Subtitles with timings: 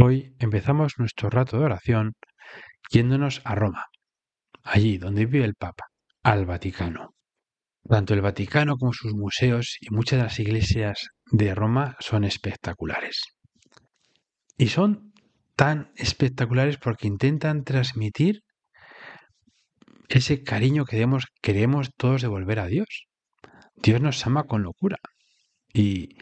[0.00, 2.12] Hoy empezamos nuestro rato de oración
[2.88, 3.86] yéndonos a Roma,
[4.62, 5.86] allí donde vive el Papa,
[6.22, 7.16] al Vaticano.
[7.82, 13.24] Tanto el Vaticano como sus museos y muchas de las iglesias de Roma son espectaculares.
[14.56, 15.12] Y son
[15.56, 18.42] tan espectaculares porque intentan transmitir
[20.08, 23.08] ese cariño que debemos, queremos todos devolver a Dios.
[23.74, 24.98] Dios nos ama con locura.
[25.74, 26.18] Y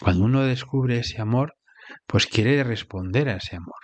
[0.00, 1.57] cuando uno descubre ese amor,
[2.06, 3.80] pues quiere responder a ese amor.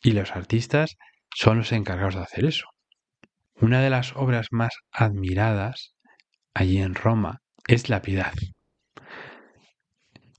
[0.00, 0.96] Y los artistas
[1.34, 2.66] son los encargados de hacer eso.
[3.54, 5.94] Una de las obras más admiradas
[6.54, 8.32] allí en Roma es La Piedad.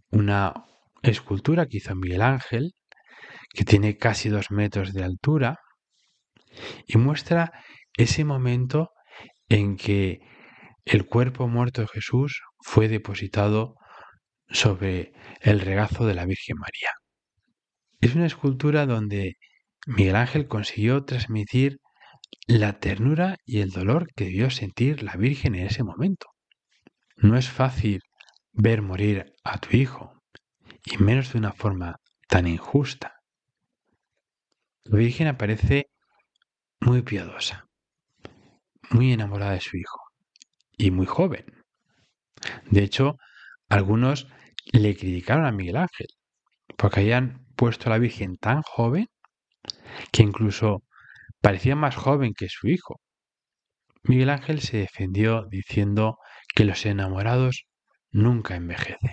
[0.10, 0.54] Una
[1.02, 2.74] escultura que hizo Miguel Ángel,
[3.54, 5.60] que tiene casi dos metros de altura,
[6.88, 7.52] y muestra
[7.98, 8.92] ese momento
[9.50, 10.20] en que
[10.86, 13.76] el cuerpo muerto de Jesús fue depositado
[14.50, 16.92] sobre el regazo de la Virgen María.
[18.00, 19.38] Es una escultura donde
[19.86, 21.80] Miguel Ángel consiguió transmitir
[22.48, 26.28] la ternura y el dolor que debió sentir la Virgen en ese momento.
[27.16, 28.02] No es fácil
[28.54, 30.14] ver morir a tu hijo,
[30.86, 33.20] y menos de una forma tan injusta.
[34.84, 35.90] La Virgen aparece
[36.80, 37.66] muy piadosa,
[38.90, 40.00] muy enamorada de su hijo,
[40.78, 41.46] y muy joven.
[42.70, 43.18] De hecho,
[43.70, 44.28] algunos
[44.72, 46.08] le criticaron a Miguel Ángel,
[46.78, 49.08] porque habían puesto a la Virgen tan joven
[50.12, 50.84] que incluso
[51.42, 53.00] parecía más joven que su hijo.
[54.04, 56.18] Miguel Ángel se defendió diciendo
[56.56, 57.66] que los enamorados
[58.12, 59.12] nunca envejecen.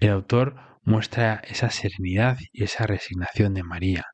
[0.00, 4.04] El autor muestra esa serenidad y esa resignación de María,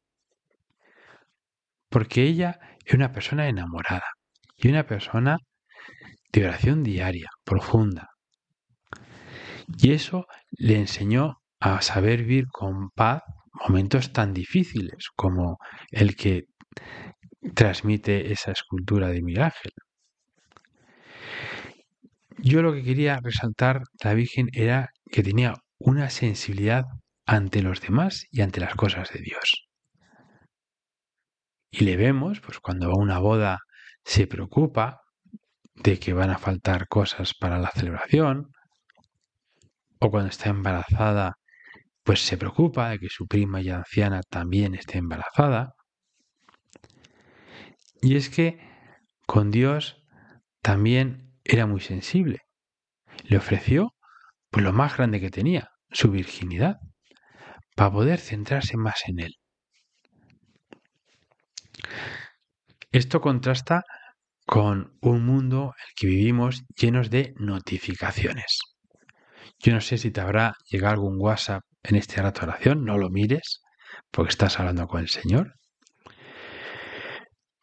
[1.89, 4.05] porque ella es una persona enamorada
[4.56, 5.39] y una persona
[6.33, 8.11] de oración diaria, profunda.
[9.78, 13.22] Y eso le enseñó a saber vivir con paz
[13.69, 15.59] momentos tan difíciles como
[15.91, 16.45] el que
[17.55, 19.53] transmite esa escultura de Miguel.
[22.38, 26.84] Yo lo que quería resaltar la Virgen era que tenía una sensibilidad
[27.27, 29.69] ante los demás y ante las cosas de Dios.
[31.71, 33.59] Y le vemos, pues cuando va a una boda
[34.04, 35.00] se preocupa
[35.82, 38.52] de que van a faltar cosas para la celebración,
[39.98, 41.34] o cuando está embarazada,
[42.02, 45.74] pues se preocupa de que su prima ya anciana también esté embarazada.
[48.02, 48.58] Y es que
[49.26, 50.02] con Dios
[50.62, 52.41] también era muy sensible.
[53.24, 53.94] Le ofreció
[54.50, 56.78] pues lo más grande que tenía, su virginidad,
[57.76, 59.34] para poder centrarse más en él.
[62.91, 63.84] Esto contrasta
[64.50, 68.59] con un mundo en el que vivimos llenos de notificaciones.
[69.61, 72.99] Yo no sé si te habrá llegado algún WhatsApp en este rato de oración, no
[72.99, 73.62] lo mires,
[74.10, 75.55] porque estás hablando con el Señor.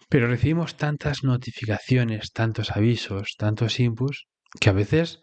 [0.08, 4.24] Pero recibimos tantas notificaciones, tantos avisos, tantos inputs,
[4.58, 5.20] que a veces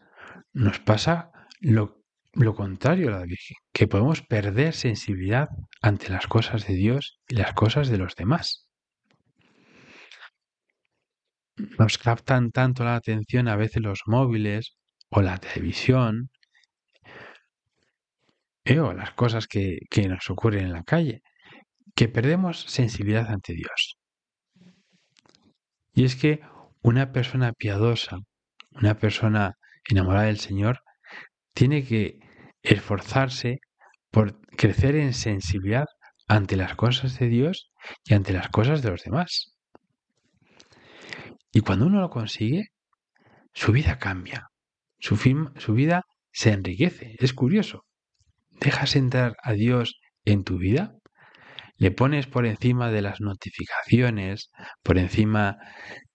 [0.53, 1.31] nos pasa
[1.61, 2.03] lo,
[2.35, 5.49] lo contrario a la Virgen, que podemos perder sensibilidad
[5.81, 8.64] ante las cosas de Dios y las cosas de los demás.
[11.57, 14.77] Nos captan tanto la atención a veces los móviles
[15.11, 16.31] o la televisión
[18.65, 21.23] eh, o las cosas que, que nos ocurren en la calle,
[21.95, 23.99] que perdemos sensibilidad ante Dios.
[25.93, 26.41] Y es que
[26.83, 28.19] una persona piadosa,
[28.73, 29.55] una persona
[29.89, 30.81] enamorada del Señor,
[31.55, 32.19] tiene que
[32.63, 33.61] esforzarse
[34.11, 35.87] por crecer en sensibilidad
[36.27, 37.71] ante las cosas de Dios
[38.05, 39.54] y ante las cosas de los demás.
[41.55, 42.67] Y cuando uno lo consigue,
[43.53, 44.49] su vida cambia,
[44.99, 47.15] su, su vida se enriquece.
[47.21, 47.85] Es curioso.
[48.51, 50.97] Dejas entrar a Dios en tu vida,
[51.77, 54.51] le pones por encima de las notificaciones,
[54.83, 55.59] por encima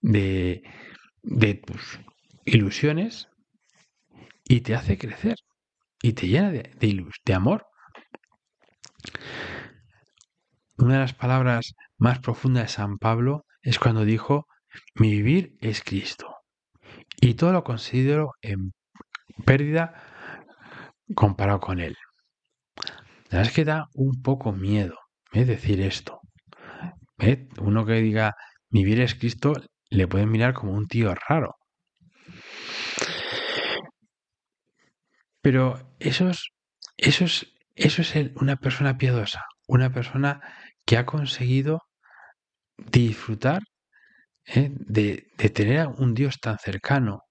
[0.01, 0.61] de,
[1.23, 2.01] de tus
[2.43, 3.29] ilusiones,
[4.43, 5.37] y te hace crecer,
[6.01, 6.71] y te llena de,
[7.25, 7.65] de amor.
[10.77, 14.47] Una de las palabras más profundas de San Pablo es cuando dijo
[14.95, 16.35] mi vivir es Cristo.
[17.21, 18.73] Y todo lo considero en
[19.45, 20.03] pérdida
[21.15, 21.97] comparado con Él.
[23.29, 24.97] La verdad es que da un poco miedo
[25.33, 25.45] ¿eh?
[25.45, 26.21] decir esto.
[27.19, 27.47] ¿Eh?
[27.59, 28.35] Uno que diga
[28.69, 29.53] mi vivir es Cristo
[29.89, 31.55] le pueden mirar como un tío raro.
[35.41, 36.49] Pero eso es,
[36.97, 40.41] eso es, eso es una persona piadosa, una persona
[40.85, 41.83] que ha conseguido
[42.77, 43.61] disfrutar
[44.55, 44.69] ¿eh?
[44.71, 47.23] de, tener a un Dios tan cercano,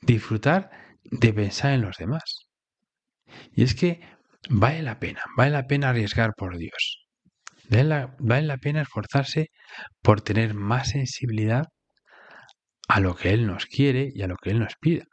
[0.00, 0.70] disfrutar
[1.04, 2.48] de pensar en los demás.
[3.54, 4.00] Y es que
[4.50, 7.06] vale la pena, vale la pena arriesgar por Dios.
[7.68, 9.48] Vale la, vale la pena esforzarse
[10.02, 11.66] por tener más sensibilidad
[12.88, 15.04] a lo que Él nos quiere y a lo que Él nos pida.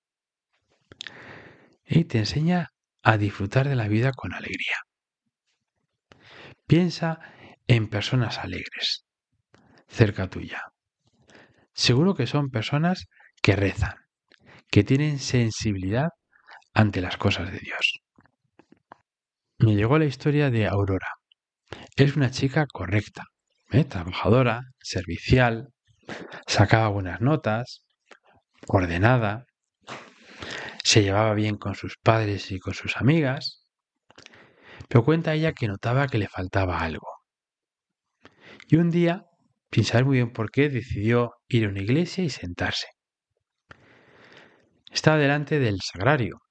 [1.85, 2.69] Y te enseña
[3.03, 4.75] a disfrutar de la vida con alegría.
[6.67, 7.19] Piensa
[7.67, 9.08] en personas alegres
[9.89, 10.63] cerca tuya.
[11.73, 13.07] Seguro que son personas
[13.41, 13.95] que rezan,
[14.69, 16.09] que tienen sensibilidad
[16.73, 17.99] ante las cosas de Dios.
[19.57, 21.15] Me llegó la historia de Aurora.
[21.95, 23.23] Es una chica correcta,
[23.71, 23.83] ¿eh?
[23.83, 25.69] trabajadora, servicial,
[26.47, 27.83] sacaba buenas notas,
[28.67, 29.45] ordenada,
[30.83, 33.65] se llevaba bien con sus padres y con sus amigas,
[34.87, 37.07] pero cuenta ella que notaba que le faltaba algo.
[38.67, 39.25] Y un día,
[39.71, 42.87] sin saber muy bien por qué, decidió ir a una iglesia y sentarse.
[44.91, 46.41] Estaba delante del sagrario.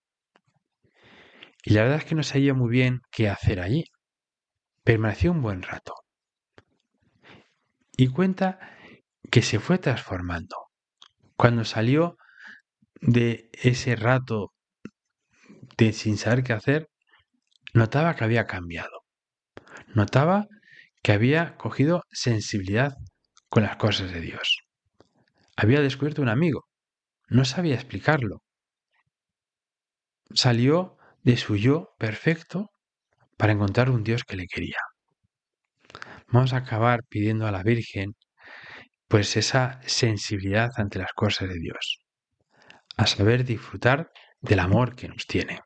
[1.65, 3.85] Y la verdad es que no sabía muy bien qué hacer allí.
[4.85, 5.95] Permaneció un buen rato.
[7.97, 8.77] Y cuenta
[9.31, 10.57] que se fue transformando.
[11.37, 12.17] Cuando salió
[13.01, 14.53] de ese rato
[15.77, 16.89] de sin saber qué hacer,
[17.75, 19.05] notaba que había cambiado.
[19.95, 20.47] Notaba
[21.03, 22.97] que había cogido sensibilidad
[23.49, 24.61] con las cosas de Dios.
[25.57, 26.67] Había descubierto un amigo.
[27.29, 28.43] No sabía explicarlo.
[30.33, 32.71] Salió de su yo perfecto
[33.37, 34.79] para encontrar un Dios que le quería.
[36.29, 38.15] Vamos a acabar pidiendo a la Virgen
[39.09, 42.03] pues esa sensibilidad ante las cosas de Dios,
[42.97, 44.11] a saber disfrutar
[44.41, 45.61] del amor que nos tiene.